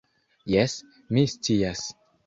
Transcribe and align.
Jes, 0.53 0.79
mi 1.13 1.27
scias. 1.37 1.89